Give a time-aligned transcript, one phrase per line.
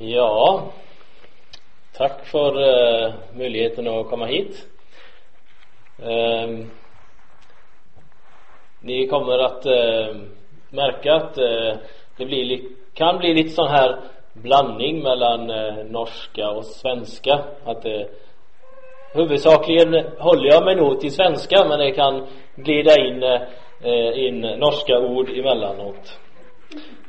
[0.00, 0.64] Ja,
[1.96, 4.66] tack för eh, möjligheten att komma hit.
[5.98, 6.48] Eh,
[8.80, 10.16] ni kommer att eh,
[10.70, 11.76] märka att eh,
[12.16, 14.00] det blir li- kan bli lite sån här
[14.32, 17.44] blandning mellan eh, norska och svenska.
[17.64, 18.06] Att eh,
[19.12, 22.26] huvudsakligen håller jag mig nog till svenska men det kan
[22.56, 23.42] glida in, eh,
[23.82, 26.20] eh in norska ord emellanåt.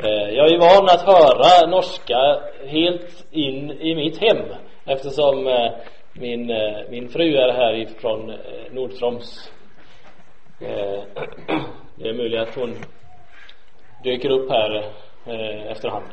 [0.03, 4.45] Eh, jag är van att höra norska helt in i mitt hem
[4.85, 5.71] eftersom eh,
[6.13, 8.39] min, eh, min fru är härifrån ifrån
[8.71, 9.51] Nordtroms.
[11.95, 12.75] Det är möjligt att hon
[14.03, 14.91] dyker upp här
[15.71, 16.05] efterhand.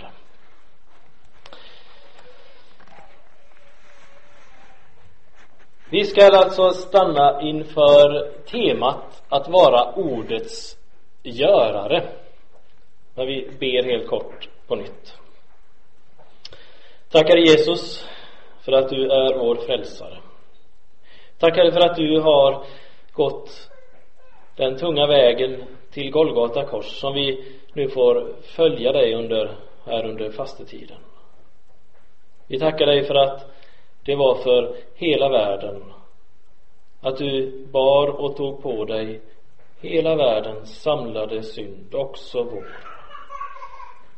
[5.91, 10.77] Vi ska alltså stanna inför temat att vara ordets
[11.23, 12.26] görare.
[13.17, 15.19] Men vi ber helt kort på nytt.
[17.11, 18.09] Tackar Jesus
[18.65, 20.19] för att du är vår frälsare.
[21.39, 22.65] Tackar för att du har
[23.13, 23.71] gått
[24.57, 30.31] den tunga vägen till Golgata kors som vi nu får följa dig under, här under
[30.31, 30.99] fastetiden.
[32.47, 33.47] Vi tackar dig för att
[34.05, 35.93] det var för hela världen.
[37.01, 39.21] Att du bar och tog på dig
[39.81, 42.96] hela världens samlade synd, också vår.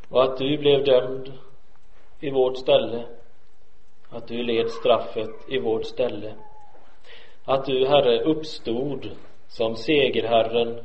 [0.09, 1.33] Och att du blev dömd
[2.21, 3.05] i vårt ställe.
[4.11, 6.35] Att du led straffet i vårt ställe.
[7.45, 9.11] Att du, Herre, uppstod
[9.49, 10.81] som segerherren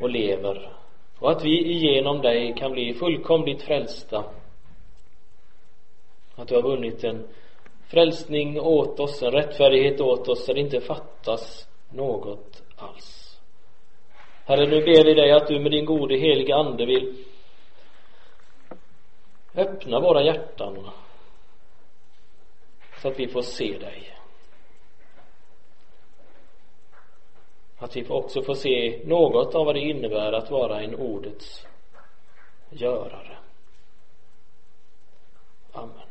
[0.00, 0.72] och lever.
[1.18, 4.24] Och att vi igenom dig kan bli fullkomligt frälsta.
[6.34, 7.28] Att du har vunnit en
[7.90, 13.40] frälsning åt oss, en rättfärdighet åt oss där det inte fattas något alls.
[14.44, 17.24] Herre, nu ber vi dig att du med din gode heliga Ande vill
[19.54, 20.90] öppna våra hjärtan
[23.02, 24.18] så att vi får se dig.
[27.78, 31.66] Att vi också får se något av vad det innebär att vara en ordets
[32.70, 33.38] görare.
[35.72, 36.08] Amen.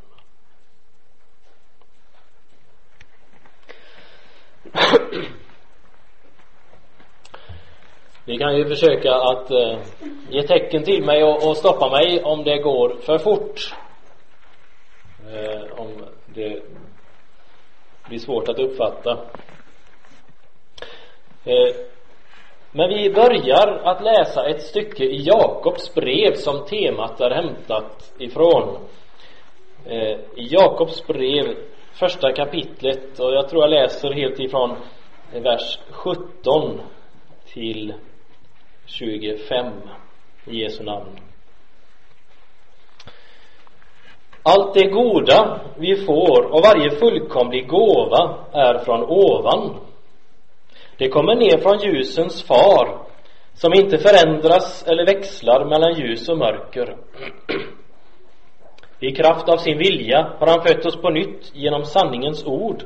[8.26, 9.80] Ni kan ju försöka att eh,
[10.30, 13.76] ge tecken till mig och, och stoppa mig om det går för fort.
[15.34, 16.64] Eh, om det
[18.10, 19.12] blir svårt att uppfatta.
[21.44, 21.76] Eh,
[22.72, 28.78] men vi börjar att läsa ett stycke i Jakobs brev som temat är hämtat ifrån.
[29.86, 31.56] Eh, I Jakobs brev,
[31.94, 34.76] första kapitlet, och jag tror jag läser helt ifrån
[35.34, 36.81] vers 17
[37.54, 37.94] till
[38.91, 39.74] 25
[40.46, 41.19] i Jesu namn.
[44.44, 49.80] Allt det goda vi får och varje fullkomlig gåva är från ovan.
[50.97, 52.97] Det kommer ner från ljusens far
[53.53, 56.97] som inte förändras eller växlar mellan ljus och mörker.
[59.00, 62.84] I kraft av sin vilja har han fött oss på nytt genom sanningens ord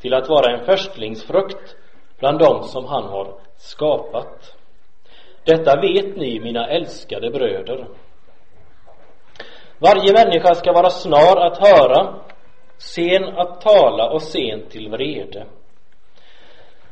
[0.00, 1.76] till att vara en förstlingsfrukt
[2.18, 4.55] bland dem som han har skapat.
[5.46, 7.86] Detta vet ni, mina älskade bröder.
[9.78, 12.14] Varje människa ska vara snar att höra,
[12.78, 15.46] sen att tala och sen till vrede.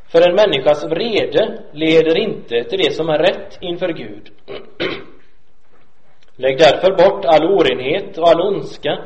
[0.08, 4.30] För en människas vrede leder inte till det som är rätt inför Gud.
[6.36, 8.98] Lägg därför bort all orenhet och all ondska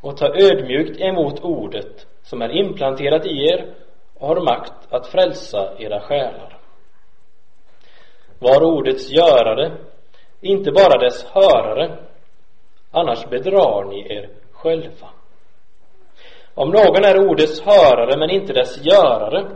[0.00, 3.74] och ta ödmjukt emot ordet som är implanterat i er
[4.14, 6.57] och har makt att frälsa era själar.
[8.38, 9.72] Var ordets görare,
[10.40, 11.98] inte bara dess hörare,
[12.90, 15.08] annars bedrar ni er själva.
[16.54, 19.50] Om någon är ordets hörare men inte dess görare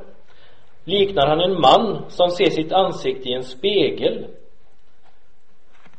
[0.85, 4.27] liknar han en man som ser sitt ansikte i en spegel.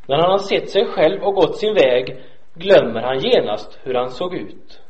[0.08, 2.22] När han har sett sig själv och gått sin väg
[2.54, 4.81] glömmer han genast hur han såg ut.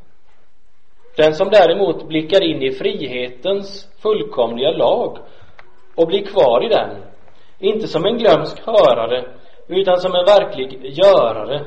[1.16, 5.18] Den som däremot blickar in i frihetens fullkomliga lag
[5.96, 7.04] och blir kvar i den,
[7.64, 9.26] inte som en glömsk hörare
[9.68, 11.66] utan som en verklig görare,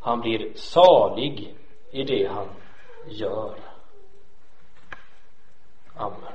[0.00, 1.54] han blir salig
[1.90, 2.48] i det han
[3.06, 3.54] gör.
[5.96, 6.32] Amen.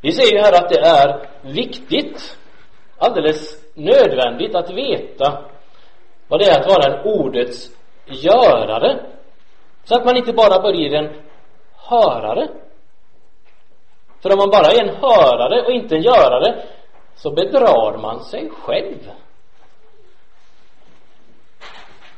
[0.00, 2.38] Vi ser ju här att det är viktigt,
[2.98, 5.44] alldeles nödvändigt att veta
[6.28, 7.70] vad det är att vara en ordets
[8.06, 9.17] görare.
[9.88, 11.22] Så att man inte bara blir en
[11.76, 12.48] hörare.
[14.20, 16.64] För om man bara är en hörare och inte en görare
[17.14, 19.10] så bedrar man sig själv.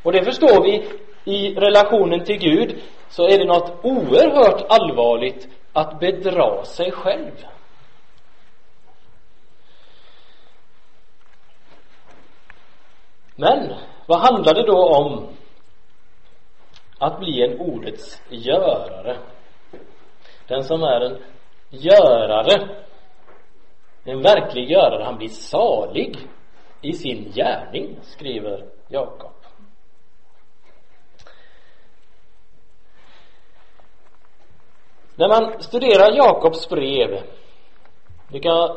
[0.03, 0.89] Och det förstår vi
[1.25, 7.47] i relationen till Gud så är det något oerhört allvarligt att bedra sig själv.
[13.37, 13.75] Men
[14.07, 15.40] vad handlar det då om
[17.01, 19.17] att bli en ordets görare?
[20.49, 21.19] Den som är en
[21.71, 22.69] görare,
[24.05, 26.17] en verklig görare, han blir salig
[26.81, 29.31] i sin gärning, skriver Jakob.
[35.15, 37.23] När man studerar Jakobs brev
[38.33, 38.77] vi kan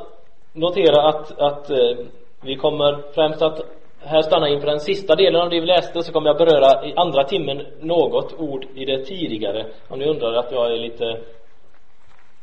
[0.53, 2.05] notera att, att eh,
[2.41, 3.61] vi kommer främst att
[4.05, 6.93] här stanna inför den sista delen av det vi läste så kommer jag beröra i
[6.95, 9.65] andra timmen något ord i det tidigare.
[9.87, 11.05] Om ni undrar att jag är lite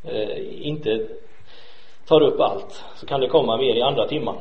[0.04, 1.06] eh, inte
[2.08, 4.36] tar upp allt så kan det komma mer i andra timman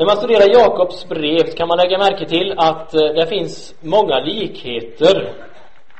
[0.00, 4.20] när man studerar Jakobs brev kan man lägga märke till att eh, det finns många
[4.20, 5.32] likheter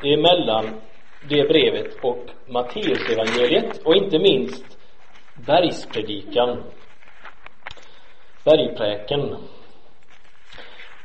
[0.02, 0.80] emellan
[1.28, 4.64] det brevet och Matteusevangeliet och inte minst
[5.46, 6.62] bergspredikan
[8.44, 9.36] bergpräken.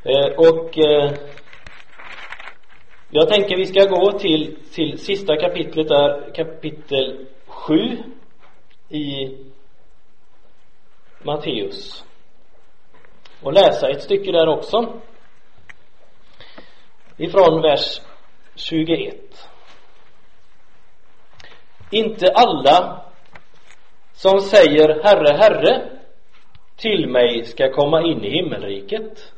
[0.04, 1.14] Eh, och eh,
[3.10, 7.76] jag tänker vi ska gå till, till sista kapitlet där, kapitel 7
[8.90, 9.38] i
[11.24, 12.06] Matteus.
[13.42, 15.02] Och läsa ett stycke där också.
[17.18, 18.02] Ifrån vers
[18.56, 19.26] 21
[21.90, 23.02] inte alla
[24.14, 25.95] som säger Herre, Herre
[26.78, 29.34] till mig ska komma in i himmelriket.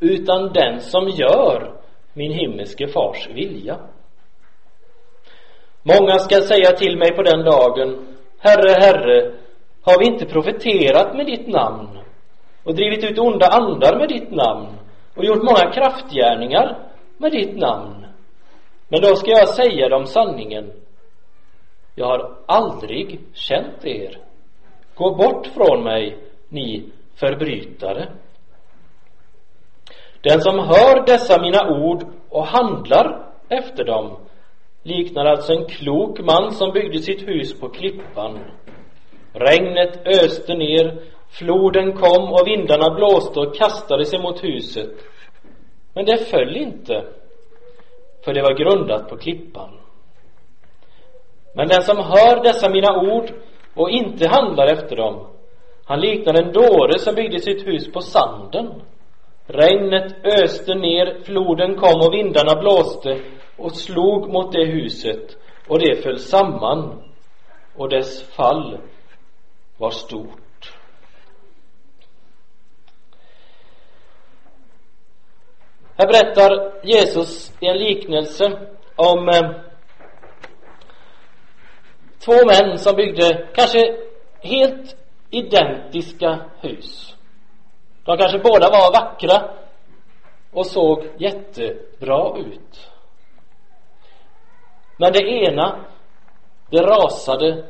[0.00, 1.72] Utan den som gör
[2.12, 3.78] min himmelske fars vilja.
[5.82, 9.32] Många ska säga till mig på den dagen Herre, Herre,
[9.82, 11.98] har vi inte profeterat med ditt namn
[12.64, 14.66] och drivit ut onda andar med ditt namn
[15.14, 16.78] och gjort många kraftgärningar
[17.18, 18.06] med ditt namn?
[18.88, 20.72] Men då ska jag säga dem sanningen.
[21.94, 24.18] Jag har aldrig känt er.
[24.94, 26.84] Gå bort från mig ni
[27.14, 28.08] förbrytare.
[30.20, 34.16] Den som hör dessa mina ord och handlar efter dem
[34.82, 38.38] liknar alltså en klok man som byggde sitt hus på klippan.
[39.32, 44.90] Regnet öste ner, floden kom och vindarna blåste och kastade sig mot huset.
[45.94, 47.04] Men det föll inte,
[48.24, 49.70] för det var grundat på klippan.
[51.54, 53.30] Men den som hör dessa mina ord
[53.74, 55.26] och inte handlar efter dem
[55.88, 58.82] han liknar en dåre som byggde sitt hus på sanden.
[59.46, 63.20] Regnet öste ner, floden kom och vindarna blåste
[63.56, 65.36] och slog mot det huset
[65.68, 67.02] och det föll samman
[67.76, 68.78] och dess fall
[69.76, 70.72] var stort.
[75.96, 79.50] Här berättar Jesus i en liknelse om eh,
[82.18, 83.96] två män som byggde kanske
[84.40, 84.96] helt
[85.30, 87.16] identiska hus.
[88.04, 89.50] De kanske båda var vackra
[90.52, 92.90] och såg jättebra ut.
[94.96, 95.84] Men det ena,
[96.70, 97.64] det rasade.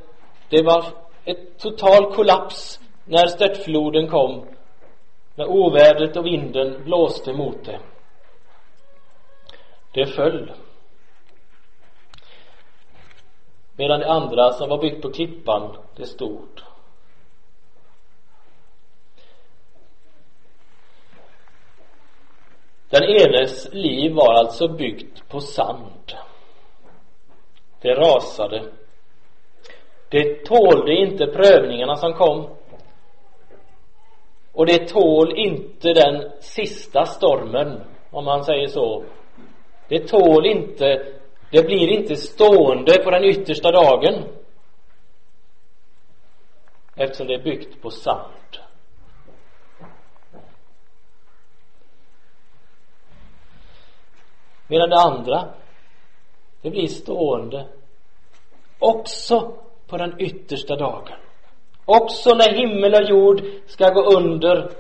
[0.49, 0.85] Det var
[1.25, 4.47] ett total kollaps när störtfloden kom.
[5.35, 7.81] När ovädret och vinden blåste mot det.
[9.93, 10.53] Det föll.
[13.77, 16.49] Medan det andra som var byggt på klippan, det stod.
[22.91, 26.13] Den enes liv var alltså byggt på sand.
[27.81, 28.65] Det rasade.
[30.09, 32.49] Det tålde inte prövningarna som kom.
[34.53, 37.81] Och det tål inte den sista stormen,
[38.11, 39.05] om man säger så.
[39.89, 41.07] Det tål inte,
[41.51, 44.25] det blir inte stående på den yttersta dagen.
[46.97, 48.59] Eftersom det är byggt på sand.
[54.69, 55.49] Medan det andra,
[56.63, 57.67] det blir stående
[58.79, 59.53] också
[59.87, 61.19] på den yttersta dagen.
[61.85, 64.71] Också när himmel och jord ska gå under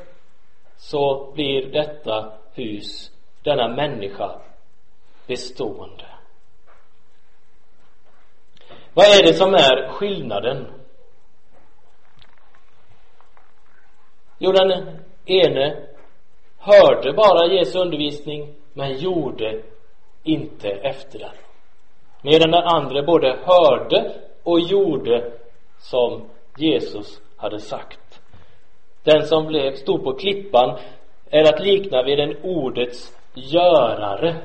[0.76, 3.11] så blir detta hus,
[3.42, 4.40] denna människa
[5.26, 6.07] bestående.
[8.95, 10.66] Vad är det som är skillnaden?
[14.38, 15.87] Jo, den ene
[16.59, 19.62] hörde bara Jesu undervisning men gjorde
[20.28, 21.35] inte efter den.
[22.23, 25.32] medan den andra både hörde och gjorde
[25.78, 28.20] som Jesus hade sagt.
[29.02, 30.78] Den som blev, stod på klippan
[31.30, 34.37] är att likna vid en ordets görare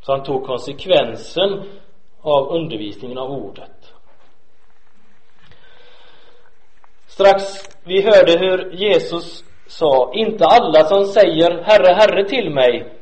[0.00, 1.62] som tog konsekvensen
[2.20, 3.94] av undervisningen av ordet.
[7.06, 7.42] Strax
[7.84, 12.97] vi hörde hur Jesus sa, inte alla som säger Herre, Herre till mig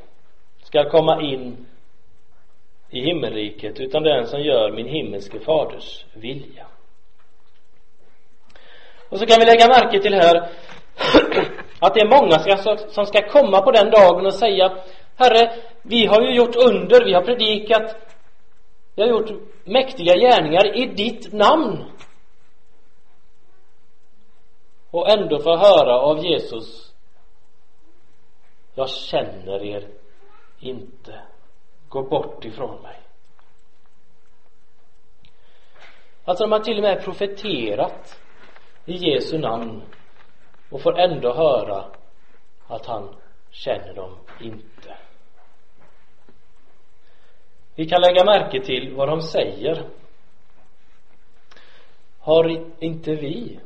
[0.66, 1.66] ska komma in
[2.90, 6.66] i himmelriket, utan den som gör min himmelske faders vilja.
[9.08, 10.36] Och så kan vi lägga märke till här
[11.78, 12.38] att det är många
[12.88, 14.78] som ska komma på den dagen och säga
[15.16, 17.96] Herre, vi har ju gjort under, vi har predikat,
[18.94, 19.30] vi har gjort
[19.64, 21.84] mäktiga gärningar i ditt namn.
[24.90, 26.92] Och ändå få höra av Jesus
[28.74, 29.88] Jag känner er
[30.58, 31.20] inte.
[31.88, 33.00] Gå bort ifrån mig.
[36.24, 38.20] Alltså de har till och med profeterat
[38.84, 39.82] i Jesu namn
[40.70, 41.84] och får ändå höra
[42.66, 43.16] att han
[43.50, 44.96] känner dem inte.
[47.74, 49.84] Vi kan lägga märke till vad de säger.
[52.18, 53.60] Har inte vi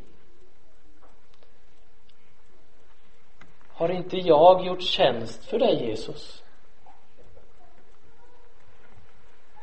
[3.80, 6.42] Har inte jag gjort tjänst för dig Jesus?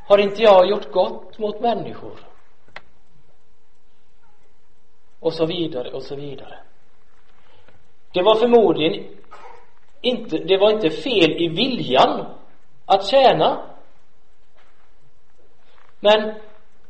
[0.08, 2.20] Har inte jag gjort gott mot människor?
[5.20, 6.60] Och så vidare och så vidare.
[8.14, 9.18] Det var förmodligen
[10.02, 12.26] inte, det var inte fel i viljan
[12.86, 13.76] att tjäna.
[16.00, 16.36] Men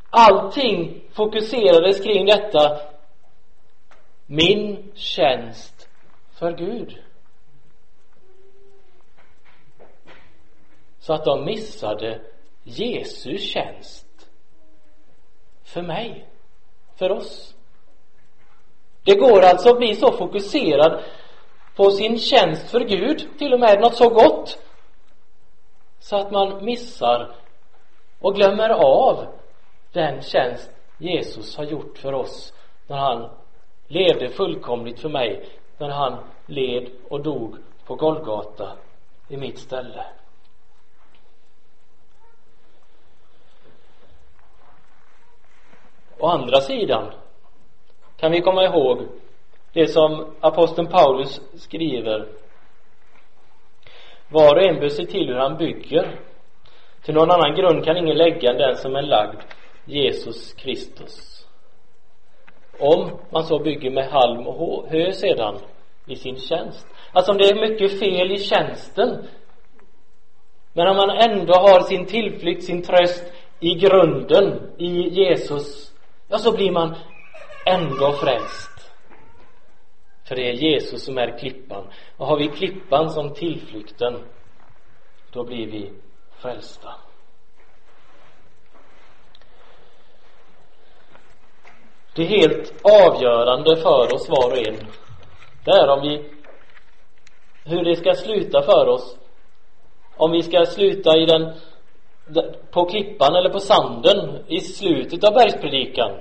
[0.10, 2.80] allting fokuserades kring detta
[4.26, 5.90] min tjänst
[6.40, 7.04] för Gud.
[11.00, 12.22] Så att de missade
[12.70, 14.30] Jesu tjänst
[15.64, 16.26] för mig,
[16.96, 17.56] för oss.
[19.04, 21.04] Det går alltså att bli så fokuserad
[21.76, 24.60] på sin tjänst för Gud, till och med något så gott,
[26.00, 27.36] så att man missar
[28.20, 29.26] och glömmer av
[29.92, 32.54] den tjänst Jesus har gjort för oss
[32.88, 33.30] när han
[33.88, 38.78] levde fullkomligt för mig, när han led och dog på Golgata
[39.28, 40.06] i mitt ställe.
[46.20, 47.12] Å andra sidan
[48.18, 49.02] kan vi komma ihåg
[49.74, 52.28] det som aposteln Paulus skriver?
[54.30, 56.20] Var och en bör se till hur han bygger.
[57.02, 59.42] Till någon annan grund kan ingen lägga än den som är lagd
[59.86, 61.46] Jesus Kristus.
[62.80, 65.56] Om man så bygger med halm och hö sedan
[66.06, 66.88] i sin tjänst.
[67.12, 69.28] Alltså om det är mycket fel i tjänsten
[70.78, 75.87] men om man ändå har sin tillflykt, sin tröst i grunden, i Jesus
[76.28, 76.96] ja, så blir man
[77.66, 78.92] ändå frälst.
[80.28, 81.88] För det är Jesus som är klippan.
[82.18, 84.24] Och har vi klippan som tillflykten,
[85.32, 85.92] då blir vi
[86.38, 86.96] frälsta.
[92.16, 94.88] Det helt avgörande för oss var och en.
[95.66, 96.38] Det är om vi
[97.68, 99.18] hur det ska sluta för oss.
[100.18, 101.54] Om vi ska sluta i den
[102.72, 106.12] på klippan eller på sanden i slutet av bergspredikan.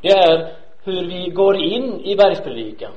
[0.00, 2.92] Det är hur vi går in i bergspredikan.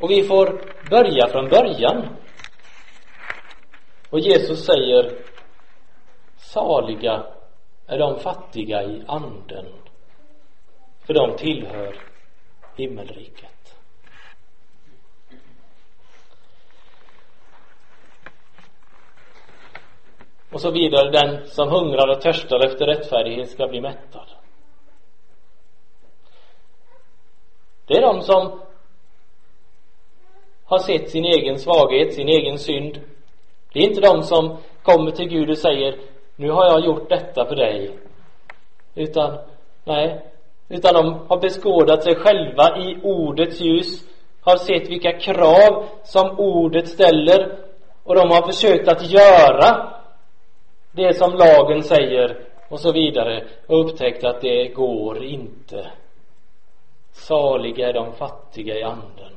[0.00, 2.08] Och vi får börja från början.
[4.10, 5.12] Och Jesus säger
[6.36, 7.26] saliga
[7.86, 9.66] är de fattiga i anden
[11.06, 11.96] för de tillhör
[12.76, 13.51] himmelriket.
[20.52, 21.10] Och så vidare.
[21.10, 24.26] Den som hungrar och törstar efter rättfärdighet ska bli mättad.
[27.86, 28.60] Det är de som
[30.64, 33.00] har sett sin egen svaghet, sin egen synd.
[33.72, 35.96] Det är inte de som kommer till Gud och säger
[36.36, 37.98] nu har jag gjort detta för dig.
[38.94, 39.38] Utan,
[39.84, 40.22] nej,
[40.68, 44.04] utan de har beskådat sig själva i ordets ljus,
[44.40, 47.58] har sett vilka krav som ordet ställer
[48.04, 49.92] och de har försökt att göra
[50.92, 55.90] det som lagen säger och så vidare och upptäckt att det går inte.
[57.12, 59.32] Saliga är de fattiga i anden.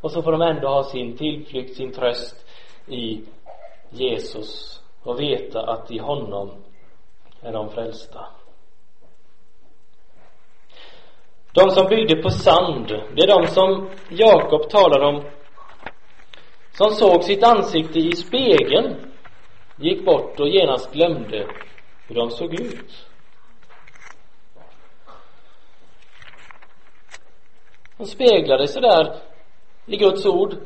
[0.00, 2.46] Och så får de ändå ha sin tillflykt, sin tröst
[2.86, 3.20] i
[3.90, 6.50] Jesus och veta att i honom
[7.42, 8.26] är de frälsta.
[11.54, 15.22] De som byggde på sand, det är de som Jakob talar om
[16.72, 19.11] som såg sitt ansikte i spegeln
[19.82, 21.46] gick bort och genast glömde
[22.08, 23.06] hur de såg ut.
[27.96, 29.16] De speglade sig där
[29.86, 30.56] i Guds ord.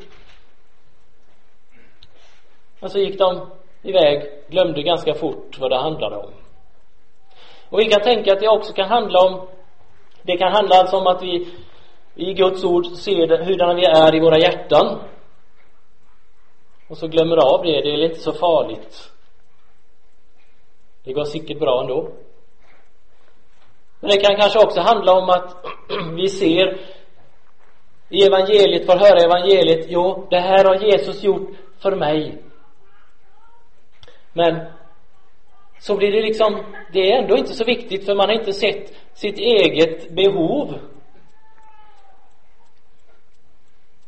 [2.80, 3.50] Och så gick de
[3.82, 6.30] iväg, glömde ganska fort vad det handlade om.
[7.68, 9.48] Och vi kan tänka att det också kan handla om
[10.22, 11.48] det kan handla alltså om att vi
[12.14, 14.98] i Guds ord ser hurdana vi är i våra hjärtan
[16.88, 19.12] och så glömmer av det, det är inte så farligt.
[21.04, 22.08] Det går säkert bra ändå.
[24.00, 25.64] Men det kan kanske också handla om att
[26.16, 26.78] vi ser
[28.08, 32.42] i evangeliet, får höra evangeliet jo, det här har Jesus gjort för mig.
[34.32, 34.66] Men
[35.78, 36.62] så blir det liksom
[36.92, 40.78] det är ändå inte så viktigt för man har inte sett sitt eget behov.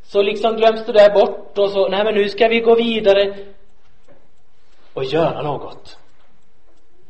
[0.08, 3.36] Så liksom glöms det där bort och så, nej men nu ska vi gå vidare.
[4.94, 5.98] Och göra något.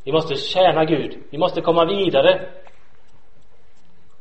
[0.04, 1.18] Vi måste tjäna Gud.
[1.30, 2.48] Vi måste komma vidare.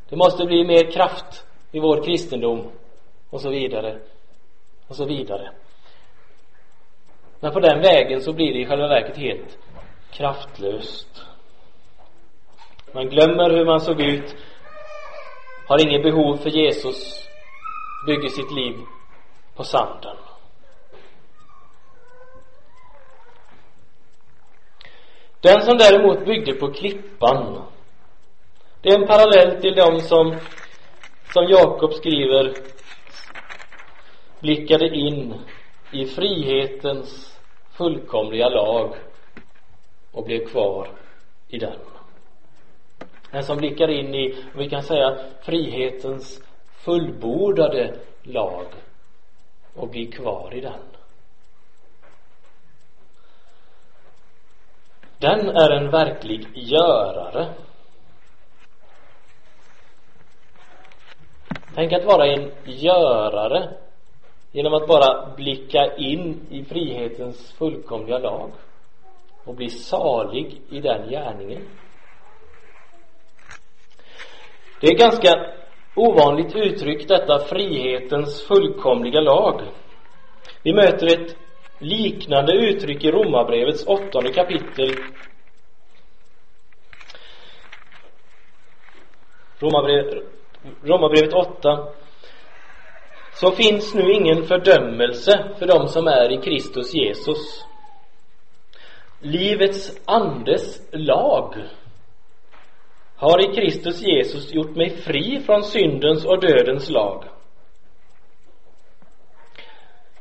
[0.10, 2.72] Det måste bli mer kraft i vår kristendom.
[3.30, 4.00] Och så vidare.
[4.88, 5.52] Och så vidare.
[7.40, 9.58] Men på den vägen så blir det i själva verket helt
[10.12, 11.24] kraftlöst.
[12.92, 14.36] Man glömmer hur man såg ut.
[15.68, 17.27] Har inget behov för Jesus
[18.08, 18.76] bygger sitt liv
[19.56, 20.18] på sanden
[25.42, 27.62] den som däremot byggde på klippan
[28.82, 30.36] det är en parallell till de som
[31.34, 32.54] som Jakob skriver
[34.40, 35.34] blickade in
[35.92, 37.40] i frihetens
[37.72, 38.96] fullkomliga lag
[40.12, 40.88] och blev kvar
[41.48, 41.80] i den.
[43.32, 46.42] Den som blickar in i, vi kan säga, frihetens
[46.88, 48.66] fullbordade lag
[49.76, 50.80] och bli kvar i den.
[55.18, 57.54] Den är en verklig görare.
[61.76, 63.74] Tänk att vara en görare
[64.52, 68.52] genom att bara blicka in i frihetens fullkomliga lag
[69.44, 71.68] och bli salig i den gärningen.
[74.82, 75.57] Det är ganska
[75.98, 79.62] ovanligt uttryck detta frihetens fullkomliga lag.
[80.64, 81.36] Vi möter ett
[81.80, 84.90] liknande uttryck i Romarbrevets åttonde kapitel.
[89.60, 90.24] Romarbrev,
[90.84, 91.88] Romarbrevet 8
[93.34, 97.66] så finns nu ingen fördömelse för dem som är i Kristus Jesus.
[99.20, 101.56] Livets andes lag
[103.18, 107.24] har i Kristus Jesus gjort mig fri från syndens och dödens lag.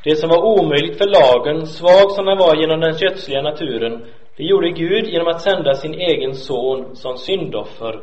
[0.05, 4.07] Det som var omöjligt för lagen, svag som den var genom den kötsliga naturen,
[4.37, 8.01] det gjorde Gud genom att sända sin egen son som syndoffer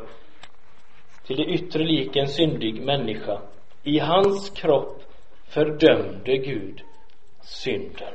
[1.26, 3.40] till det yttre lik en syndig människa.
[3.82, 5.02] I hans kropp
[5.48, 6.80] fördömde Gud
[7.42, 8.14] synden.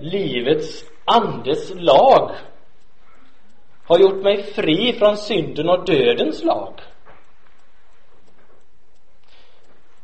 [0.00, 2.30] Livets andes lag
[3.84, 6.80] har gjort mig fri från synden och dödens lag.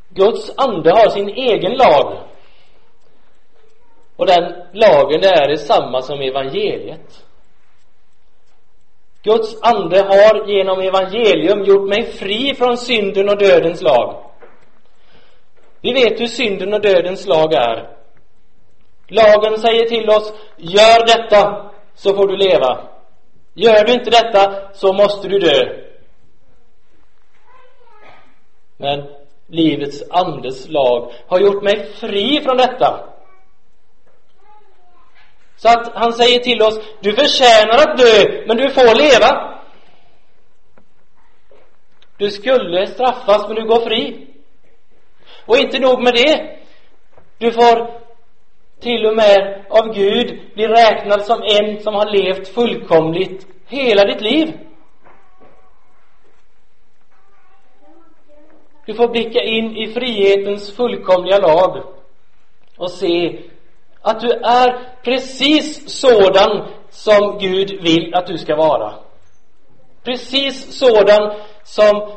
[0.09, 2.19] Guds ande har sin egen lag.
[4.17, 7.27] Och den lagen det är detsamma som evangeliet.
[9.23, 14.25] Guds ande har genom evangelium gjort mig fri från synden och dödens lag.
[15.81, 18.00] Vi vet hur synden och dödens lag är.
[19.11, 22.89] Lagen säger till oss, gör detta så får du leva.
[23.55, 25.83] Gör du inte detta så måste du dö.
[28.77, 29.09] Men
[29.47, 33.07] livets andes lag har gjort mig fri från detta.
[35.57, 39.61] Så att han säger till oss, du förtjänar att dö, men du får leva.
[42.17, 44.27] Du skulle straffas, men du går fri.
[45.47, 46.59] Och inte nog med det.
[47.39, 48.00] Du får
[48.81, 54.21] till och med av Gud blir räknad som en som har levt fullkomligt hela ditt
[54.21, 54.53] liv.
[58.87, 61.83] Du får blicka in i frihetens fullkomliga lag
[62.77, 63.41] och se
[64.01, 68.95] att du är precis sådan som Gud vill att du ska vara.
[70.05, 72.13] Precis sådan som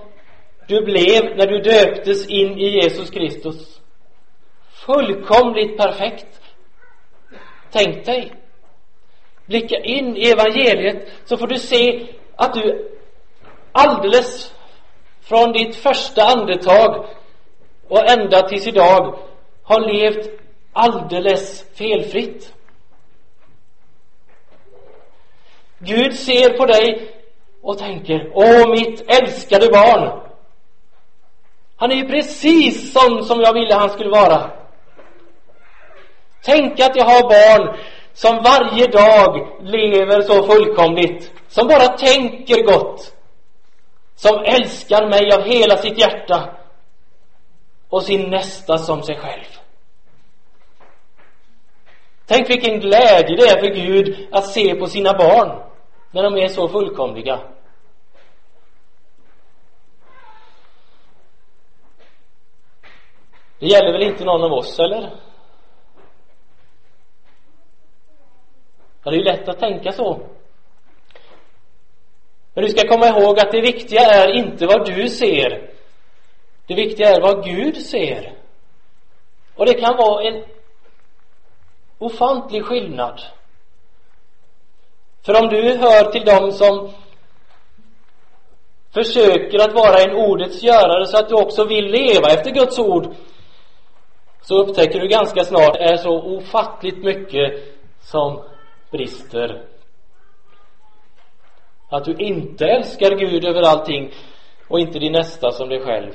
[0.67, 3.81] du blev när du döptes in i Jesus Kristus.
[4.85, 6.42] Fullkomligt perfekt.
[7.73, 8.33] Tänk dig.
[9.45, 12.89] Blicka in i evangeliet så får du se att du
[13.71, 14.53] alldeles
[15.21, 17.05] från ditt första andetag
[17.87, 19.19] och ända tills idag
[19.63, 20.29] har levt
[20.73, 22.53] alldeles felfritt.
[25.79, 27.11] Gud ser på dig
[27.61, 30.21] och tänker, åh mitt älskade barn.
[31.75, 34.62] Han är ju precis sån som jag ville han skulle vara.
[36.45, 37.77] Tänk att jag har barn
[38.13, 43.15] som varje dag lever så fullkomligt, som bara tänker gott,
[44.15, 46.49] som älskar mig av hela sitt hjärta
[47.89, 49.45] och sin nästa som sig själv.
[52.25, 55.61] Tänk vilken glädje det är för Gud att se på sina barn
[56.11, 57.39] när de är så fullkomliga.
[63.59, 65.32] Det gäller väl inte någon av oss, eller?
[69.03, 70.19] Ja, det är ju lätt att tänka så.
[72.53, 75.69] Men du ska komma ihåg att det viktiga är inte vad du ser.
[76.67, 78.33] Det viktiga är vad Gud ser.
[79.55, 80.43] Och det kan vara en
[81.97, 83.21] ofantlig skillnad.
[85.25, 86.91] För om du hör till dem som
[88.93, 93.15] försöker att vara en ordets görare så att du också vill leva efter Guds ord
[94.41, 97.53] så upptäcker du ganska snart att det är så ofattligt mycket
[98.01, 98.43] som
[98.93, 99.65] brister.
[101.89, 104.11] Att du inte älskar Gud över allting
[104.67, 106.11] och inte din nästa som dig själv.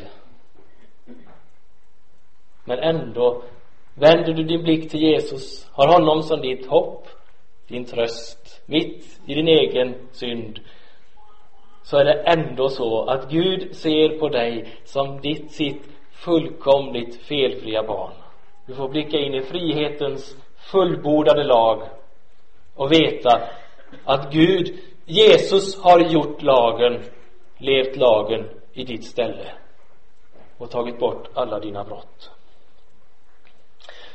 [2.65, 3.43] Men ändå
[3.95, 7.07] vänder du din blick till Jesus, har honom som ditt hopp,
[7.69, 10.61] din tröst, mitt i din egen synd
[11.89, 17.83] så är det ändå så att Gud ser på dig som ditt sitt fullkomligt felfria
[17.83, 18.13] barn.
[18.67, 20.37] Du får blicka in i frihetens
[20.73, 21.83] fullbordade lag
[22.79, 23.49] och veta
[24.05, 27.03] att Gud, Jesus har gjort lagen,
[27.59, 29.53] levt lagen i ditt ställe
[30.59, 32.31] och tagit bort alla dina brott.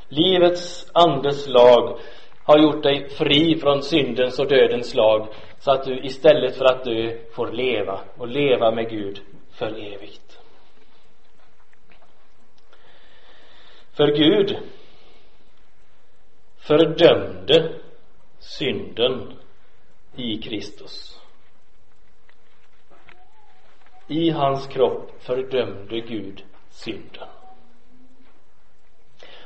[0.08, 2.00] Livets andes lag
[2.44, 5.28] har gjort dig fri från syndens och dödens lag
[5.60, 9.22] så att du istället för att dö får leva och leva med Gud
[9.52, 10.40] för evigt.
[13.98, 14.58] För Gud
[16.58, 17.83] fördömde
[18.44, 19.34] synden
[20.16, 21.20] i Kristus.
[24.08, 27.28] I hans kropp fördömde Gud synden.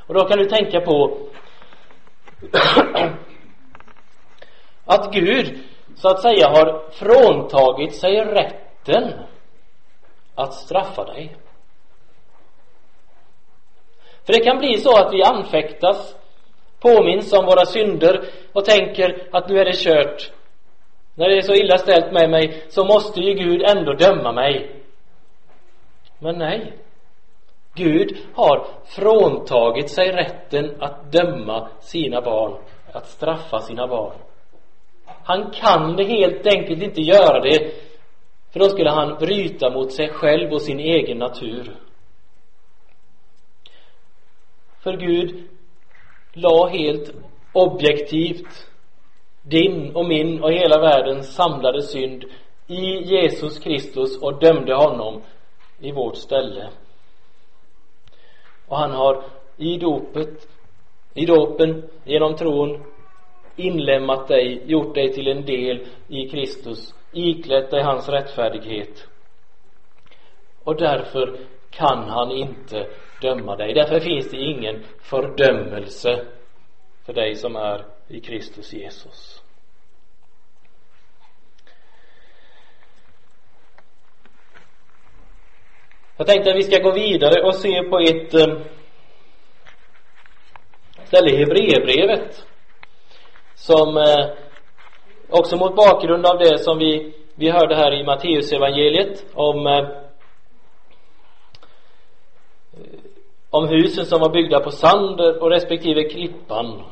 [0.06, 1.18] Och då kan du tänka på
[4.84, 5.58] att Gud
[5.96, 9.12] så att säga har fråntagit sig rätten
[10.34, 11.36] att straffa dig.
[14.26, 16.16] För det kan bli så att vi anfäktas,
[16.80, 20.32] påminns om våra synder och tänker att nu är det kört.
[21.14, 24.70] När det är så illa ställt med mig så måste ju Gud ändå döma mig.
[26.18, 26.72] Men nej.
[27.74, 32.54] Gud har fråntagit sig rätten att döma sina barn,
[32.92, 34.16] att straffa sina barn.
[35.24, 37.72] Han kan det helt enkelt inte göra det,
[38.52, 41.76] för då skulle han bryta mot sig själv och sin egen natur.
[44.82, 45.48] För Gud
[46.32, 47.14] la helt
[47.52, 48.68] objektivt
[49.42, 52.24] din och min och hela världens samlade synd
[52.66, 55.22] i Jesus Kristus och dömde honom
[55.80, 56.70] i vårt ställe.
[58.66, 59.24] Och han har
[59.56, 60.48] i dopet,
[61.14, 62.84] i dopen, genom tron
[63.56, 69.08] inlemmat dig, gjort dig till en del i Kristus, iklätt dig hans rättfärdighet.
[70.64, 71.38] Och därför
[71.70, 72.86] kan han inte
[73.20, 73.74] döma dig.
[73.74, 76.24] Därför finns det ingen fördömelse
[77.06, 79.42] för dig som är i Kristus Jesus.
[86.16, 88.56] Jag tänkte att vi ska gå vidare och se på ett eh,
[91.04, 92.46] ställe i Hebreerbrevet
[93.54, 94.26] som eh,
[95.28, 99.88] också mot bakgrund av det som vi, vi hörde här i Matteusevangeliet om eh,
[103.50, 106.82] om husen som var byggda på sand och respektive klippan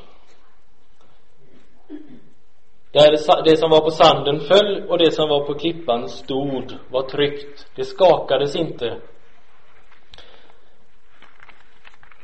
[2.96, 7.02] där det som var på sanden föll och det som var på klippan stod, var
[7.02, 7.70] tryggt.
[7.74, 9.00] Det skakades inte.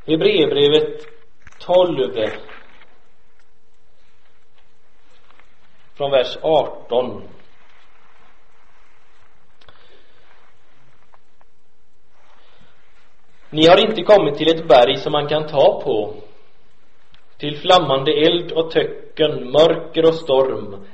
[0.06, 1.00] Hebreerbrevet
[1.58, 2.12] 12
[5.94, 7.22] från vers 18
[13.52, 16.14] Ni har inte kommit till ett berg som man kan ta på
[17.38, 20.86] till flammande eld och töcken, mörker och storm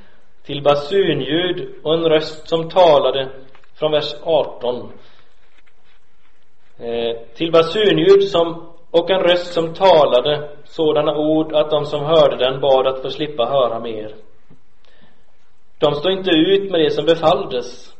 [0.45, 3.29] till basunljud och en röst som talade
[3.75, 4.91] från vers 18
[6.79, 12.37] eh, till basunljud som och en röst som talade sådana ord att de som hörde
[12.37, 14.15] den bad att få slippa höra mer.
[15.79, 17.95] De stod inte ut med det som befalldes.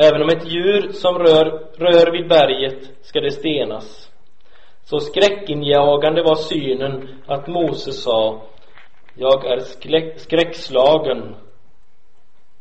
[0.00, 4.10] Även om ett djur som rör, rör vid berget ska det stenas.
[4.84, 8.42] Så skräckinjagande var synen att Moses sa
[9.14, 9.58] Jag är
[10.16, 11.34] skräckslagen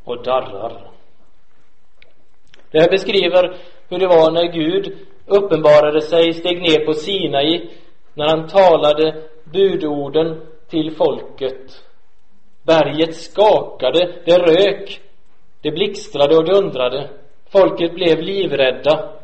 [0.04, 0.92] och darrar.
[2.72, 3.58] Det här beskriver
[3.90, 7.70] hur det var när Gud uppenbarade sig, steg ner på Sinai,
[8.14, 11.84] när han talade budorden till folket.
[12.64, 15.02] Berget skakade, det rök,
[15.62, 17.10] det blixtrade och dundrade.
[17.58, 19.20] Folket blev livrädda.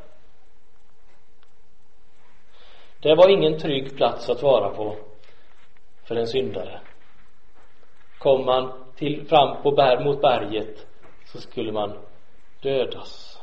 [3.00, 4.98] Det var ingen trygg plats att vara på
[6.04, 6.82] för en syndare.
[8.18, 10.88] Kom man till, fram på berg, mot berget
[11.26, 12.00] så skulle man
[12.62, 13.42] dödas.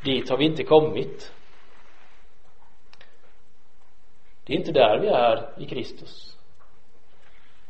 [0.00, 1.34] Dit har vi inte kommit.
[4.44, 6.38] Det är inte där vi är i Kristus.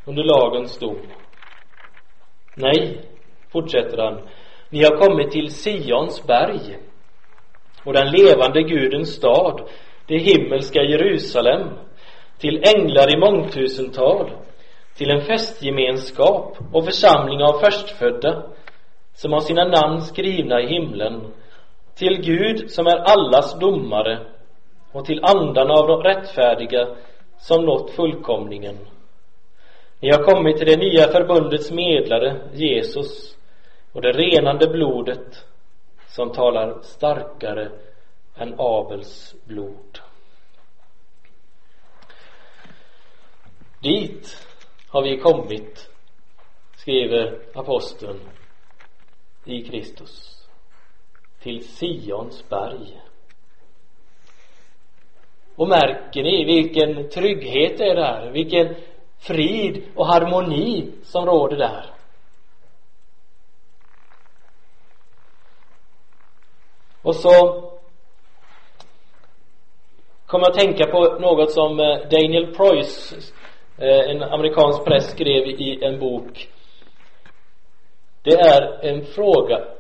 [0.05, 0.99] Under lagens dom.
[2.55, 3.01] Nej,
[3.53, 4.29] fortsätter han,
[4.71, 6.79] ni har kommit till Sions berg
[7.85, 9.61] och den levande Gudens stad,
[10.07, 11.69] det himmelska Jerusalem,
[12.39, 14.31] till änglar i mångtusental,
[14.95, 18.43] till en festgemenskap och församling av förstfödda
[19.13, 21.33] som har sina namn skrivna i himlen
[21.95, 24.27] till Gud som är allas domare
[24.93, 26.97] och till andarna av de rättfärdiga
[27.37, 28.79] som nått fullkomningen.
[30.03, 33.37] Ni har kommit till det nya förbundets medlare, Jesus,
[33.93, 35.47] och det renande blodet
[36.07, 37.71] som talar starkare
[38.37, 39.99] än Abels blod.
[43.83, 44.47] Dit
[44.89, 45.91] har vi kommit,
[46.77, 48.21] skriver aposteln
[49.45, 50.47] i Kristus
[51.43, 53.01] till Sions berg.
[55.57, 58.75] Och märker ni vilken trygghet det är där, vilken
[59.23, 61.87] frid och harmoni som råder där.
[67.03, 67.31] Och så
[70.27, 73.15] kommer jag att tänka på något som eh, Daniel Preuss,
[73.79, 76.49] eh, en amerikansk präst, skrev i en bok.
[78.23, 79.73] Det är en fråga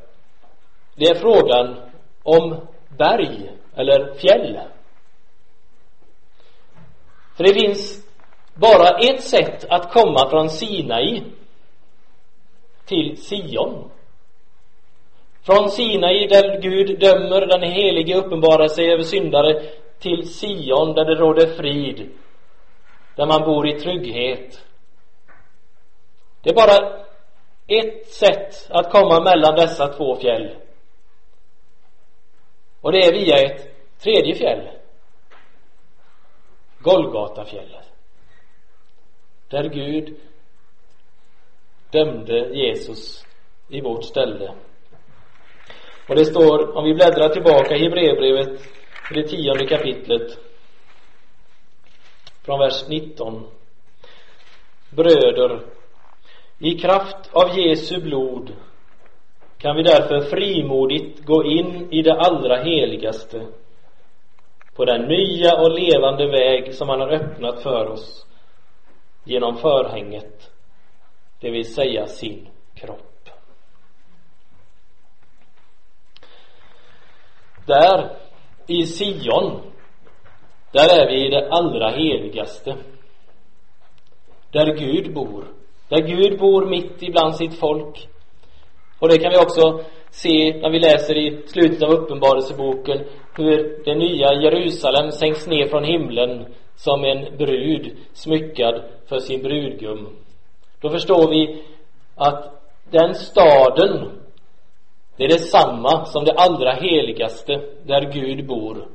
[0.94, 1.76] det är frågan
[2.22, 4.60] om berg eller fjäll.
[7.36, 8.01] För det finns
[8.54, 11.22] bara ett sätt att komma från Sinai
[12.84, 13.90] till Sion.
[15.42, 19.62] Från Sinai där Gud dömer, den helige uppenbarar sig över syndare
[19.98, 22.10] till Sion där det råder frid.
[23.16, 24.64] Där man bor i trygghet.
[26.42, 27.02] Det är bara
[27.66, 30.56] ett sätt att komma mellan dessa två fjäll.
[32.80, 34.68] Och det är via ett tredje fjäll.
[36.78, 37.81] Golgatafjället.
[39.52, 40.14] Där Gud
[41.90, 43.26] dömde Jesus
[43.68, 44.54] i vårt ställe.
[46.08, 48.60] Och det står, om vi bläddrar tillbaka i Hebreerbrevet,
[49.10, 50.38] i det tionde kapitlet,
[52.44, 53.46] från vers 19.
[54.90, 55.60] Bröder,
[56.58, 58.52] i kraft av Jesu blod
[59.58, 63.46] kan vi därför frimodigt gå in i det allra heligaste
[64.76, 68.26] på den nya och levande väg som han har öppnat för oss
[69.24, 70.50] genom förhänget,
[71.40, 73.28] det vill säga sin kropp.
[77.66, 78.16] Där,
[78.66, 79.60] i Sion,
[80.72, 82.76] där är vi i det allra heligaste.
[84.50, 85.44] Där Gud bor.
[85.88, 88.08] Där Gud bor mitt ibland sitt folk.
[88.98, 92.98] Och det kan vi också se när vi läser i slutet av Uppenbarelseboken
[93.36, 96.46] hur det nya Jerusalem sänks ner från himlen
[96.76, 100.08] som en brud smyckad för sin brudgum.
[100.80, 101.62] Då förstår vi
[102.14, 102.52] att
[102.90, 104.10] den staden
[105.16, 108.88] det är detsamma som det allra heligaste där Gud bor.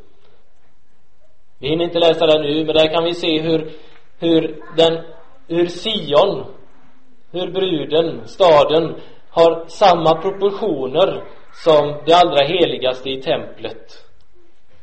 [1.60, 3.72] Vi hinner inte läsa det nu, men där kan vi se hur,
[4.20, 5.04] hur den,
[5.48, 6.46] hur Sion,
[7.32, 8.96] hur bruden, staden
[9.38, 14.06] har samma proportioner som det allra heligaste i templet.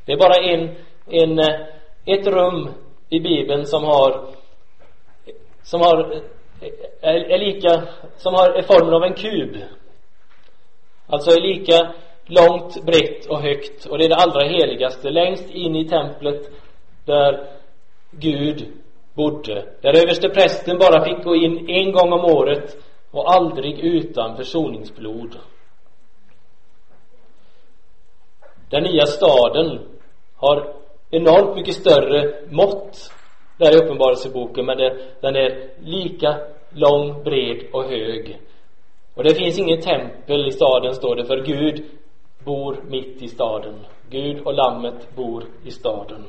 [0.04, 0.74] Det är bara en,
[1.06, 1.60] en, eh,
[2.04, 2.68] ett rum
[3.08, 4.26] i Bibeln som har
[5.62, 6.22] som har
[6.60, 6.68] eh,
[7.00, 7.82] är, är lika
[8.16, 9.56] som har är formen av en kub.
[11.06, 11.92] Alltså är lika
[12.26, 16.50] långt, brett och högt och det är det allra heligaste längst in i templet
[17.04, 17.46] där
[18.10, 18.66] Gud
[19.14, 19.64] bodde.
[19.80, 22.76] Där överste prästen bara fick gå in en gång om året
[23.14, 25.36] och aldrig utan försoningsblod.
[28.70, 29.78] Den nya staden
[30.36, 30.74] har
[31.10, 33.12] enormt mycket större mått
[33.58, 36.36] där i Uppenbarelseboken men det, den är lika
[36.70, 38.38] lång, bred och hög.
[39.14, 41.84] Och det finns inget tempel i staden står det för Gud
[42.44, 43.74] bor mitt i staden.
[44.10, 46.24] Gud och lammet bor i staden.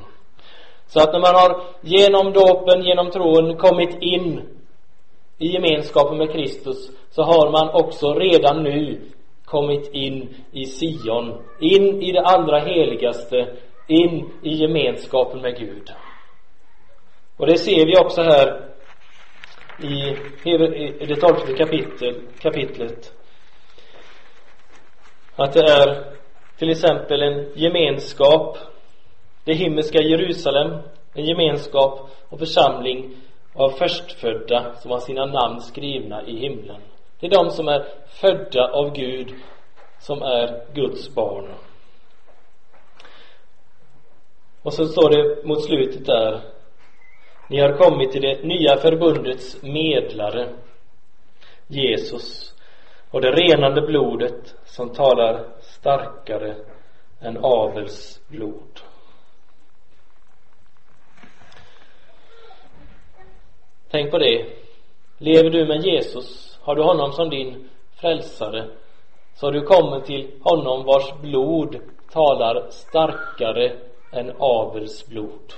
[0.86, 4.55] Så att när man har genom dåpen, genom tron kommit in
[5.38, 9.00] i gemenskapen med Kristus så har man också redan nu
[9.44, 13.56] kommit in i Sion, in i det allra heligaste,
[13.88, 15.90] in i gemenskapen med Gud.
[17.36, 18.66] Och det ser vi också här
[19.82, 20.16] i,
[21.06, 23.12] det tolfte kapitel, kapitlet.
[25.36, 26.04] Att det är
[26.58, 28.58] till exempel en gemenskap,
[29.44, 30.82] det himmelska Jerusalem,
[31.14, 33.16] en gemenskap och församling
[33.56, 36.80] av förstfödda som har sina namn skrivna i himlen.
[37.20, 39.34] Det är de som är födda av Gud,
[39.98, 41.48] som är Guds barn.
[44.62, 46.40] Och så står det mot slutet där
[47.48, 50.48] ni har kommit till det nya förbundets medlare
[51.66, 52.54] Jesus
[53.10, 56.56] och det renande blodet som talar starkare
[57.20, 58.80] än Avels blod.
[63.90, 64.46] Tänk på det.
[65.18, 67.68] Lever du med Jesus, har du honom som din
[68.00, 68.68] frälsare,
[69.34, 71.76] så har du kommit till honom vars blod
[72.12, 73.72] talar starkare
[74.12, 75.52] än Abels blod.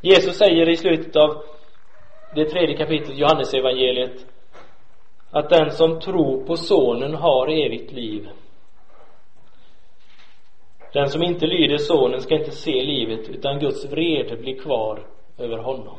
[0.00, 1.42] Jesus säger i slutet av
[2.34, 4.26] det tredje kapitlet Johannes evangeliet
[5.30, 8.28] att den som tror på sonen har evigt liv.
[10.92, 15.06] Den som inte lyder sonen ska inte se livet utan Guds vrede blir kvar
[15.38, 15.98] över honom.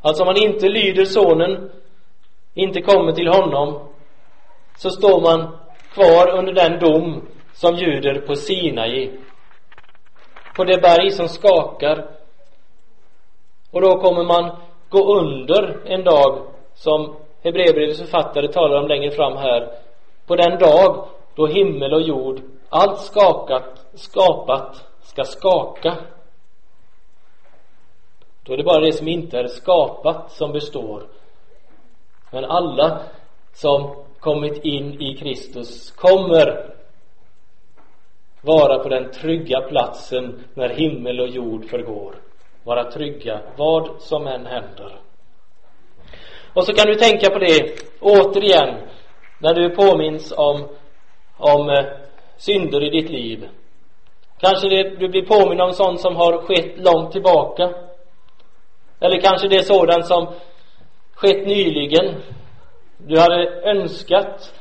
[0.00, 1.70] Alltså om man inte lyder sonen,
[2.54, 3.88] inte kommer till honom,
[4.76, 5.56] så står man
[5.92, 9.10] kvar under den dom som ljuder på Sinai.
[10.56, 12.06] På det berg som skakar.
[13.70, 14.56] Och då kommer man
[14.88, 19.68] gå under en dag som Hebreerbrevets författare talar om längre fram här.
[20.26, 25.96] På den dag då himmel och jord, allt skakat, skapat, ska skaka.
[28.48, 31.02] Då är det bara det som inte är skapat som består.
[32.30, 33.00] Men alla
[33.52, 36.74] som kommit in i Kristus kommer
[38.40, 42.14] vara på den trygga platsen när himmel och jord förgår.
[42.64, 45.00] Vara trygga vad som än händer.
[46.54, 48.74] Och så kan du tänka på det återigen
[49.38, 50.68] när du påminns om,
[51.36, 51.84] om eh,
[52.36, 53.48] synder i ditt liv.
[54.40, 57.87] Kanske det, du blir påminn om sånt som har skett långt tillbaka.
[59.00, 60.26] Eller kanske det är sådant som
[61.14, 62.14] skett nyligen.
[62.96, 64.54] Du hade önskat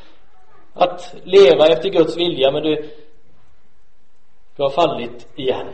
[0.73, 2.89] att leva efter Guds vilja men du,
[4.56, 5.67] du har fallit igen.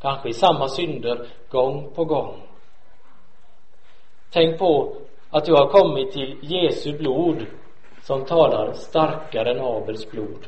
[0.00, 2.42] Kanske i samma synder gång på gång.
[4.30, 4.96] Tänk på
[5.30, 7.46] att du har kommit till Jesu blod
[8.02, 10.46] som talar starkare än Abels blod.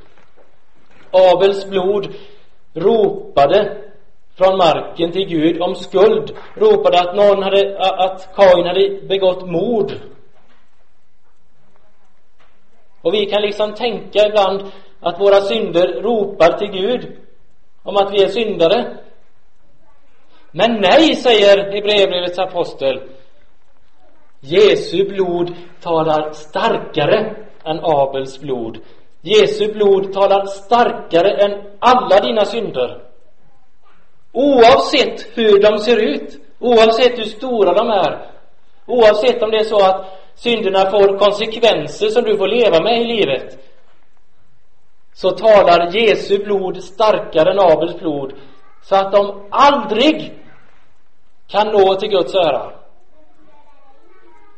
[1.10, 2.14] Abels blod
[2.74, 3.89] ropade
[4.40, 9.92] från marken till Gud om skuld, ropade att någon hade, att Kain hade begått mord.
[13.03, 14.62] Och vi kan liksom tänka ibland
[15.00, 17.16] att våra synder ropar till Gud
[17.83, 18.96] om att vi är syndare.
[20.50, 23.00] Men nej, säger Hebreerbrevets apostel.
[24.40, 28.79] Jesu blod talar starkare än Abels blod.
[29.20, 33.09] Jesu blod talar starkare än alla dina synder.
[34.32, 38.30] Oavsett hur de ser ut, oavsett hur stora de är,
[38.86, 43.04] oavsett om det är så att synderna får konsekvenser som du får leva med i
[43.04, 43.58] livet,
[45.14, 48.32] så talar Jesu blod starkare än Abels blod,
[48.82, 50.32] så att de aldrig
[51.48, 52.72] kan nå till Guds öra.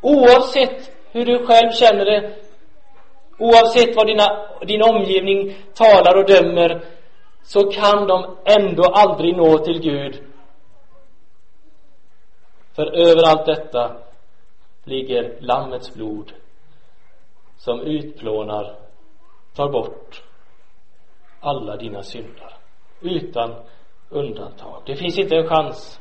[0.00, 2.34] Oavsett hur du själv känner det,
[3.38, 4.26] oavsett vad dina,
[4.66, 6.84] din omgivning talar och dömer,
[7.42, 10.22] så kan de ändå aldrig nå till Gud.
[12.72, 13.96] För över allt detta
[14.84, 16.32] ligger Lammets blod
[17.56, 18.76] som utplånar,
[19.54, 20.22] tar bort
[21.40, 22.54] alla dina synder
[23.00, 23.54] utan
[24.08, 24.82] undantag.
[24.86, 26.00] Det finns inte en chans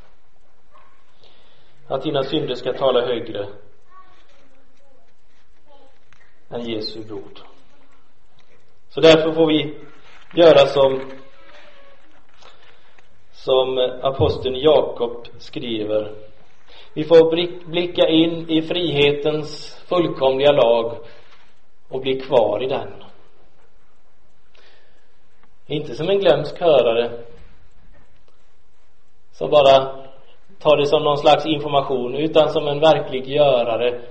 [1.88, 3.48] att dina synder ska tala högre
[6.50, 7.40] än Jesu blod.
[8.90, 9.78] Så därför får vi
[10.34, 11.21] göra som
[13.46, 16.12] som aposteln Jakob skriver.
[16.94, 17.32] Vi får
[17.66, 20.98] blicka in i frihetens fullkomliga lag
[21.90, 22.88] och bli kvar i den.
[25.68, 27.12] inte som en glömsk hörare
[29.32, 30.06] som bara
[30.60, 34.02] tar det som någon slags information utan som en verklig görare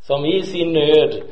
[0.00, 1.22] som i sin nöd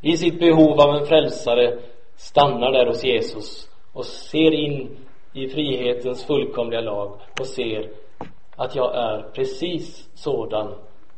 [0.00, 1.78] i sitt behov av en frälsare
[2.16, 4.99] stannar där hos Jesus och ser in
[5.32, 7.90] i frihetens fullkomliga lag och ser
[8.56, 10.74] att jag är precis sådan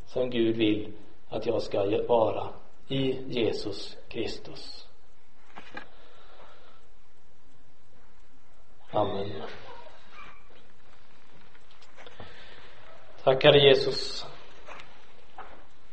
[0.07, 0.93] som Gud vill
[1.29, 2.49] att jag ska vara
[2.89, 4.87] i Jesus Kristus.
[8.91, 9.43] Amen.
[13.25, 14.27] Tack Herre Jesus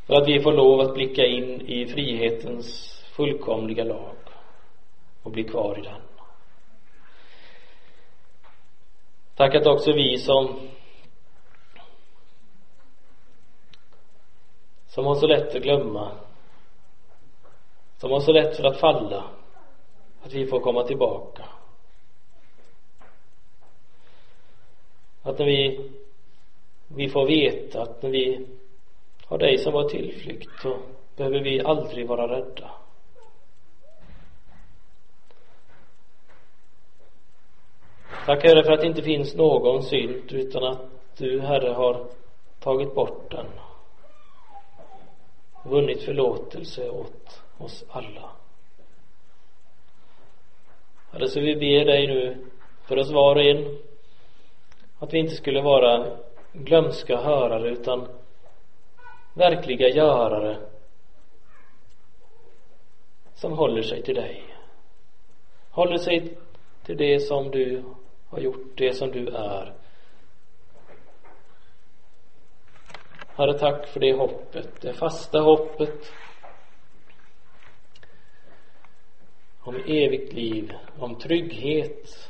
[0.08, 4.16] för att vi får lov att blicka in i frihetens fullkomliga lag
[5.24, 6.09] och bli kvar i den.
[9.40, 10.60] Tack att också vi som
[14.88, 16.12] som har så lätt att glömma
[17.98, 19.24] som har så lätt för att falla
[20.22, 21.46] att vi får komma tillbaka.
[25.24, 25.90] Att när vi
[26.88, 28.48] vi får veta att när vi
[29.26, 30.78] har dig som vår tillflykt så
[31.16, 32.72] behöver vi aldrig vara rädda.
[38.30, 40.82] Tack Herre för att det inte finns någon synd utan att
[41.18, 42.06] du Herre har
[42.60, 43.46] tagit bort den.
[45.64, 48.32] Vunnit förlåtelse åt oss alla.
[51.12, 52.46] Herre så vi ber dig nu
[52.88, 53.78] för oss var och en
[55.00, 56.18] att vi inte skulle vara
[56.54, 58.08] glömska hörare utan
[59.34, 60.58] verkliga görare
[63.36, 64.44] som håller sig till dig.
[65.70, 66.38] Håller sig
[66.84, 67.84] till det som du
[68.30, 69.74] har gjort, det som du är.
[73.28, 76.12] Herre tack för det hoppet, det fasta hoppet
[79.60, 82.30] om evigt liv, om trygghet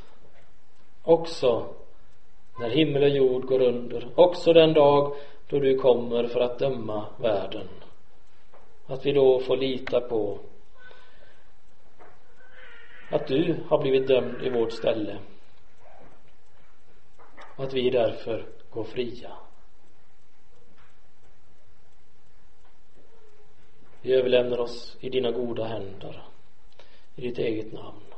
[1.04, 1.74] också
[2.60, 5.16] när himmel och jord går under också den dag
[5.48, 7.68] då du kommer för att döma världen.
[8.88, 10.40] Att vi då får lita på
[13.12, 15.18] att du har blivit dömd i vårt ställe
[17.60, 19.32] och att vi därför går fria.
[24.02, 26.24] Vi överlämnar oss i dina goda händer
[27.16, 28.09] i ditt eget namn.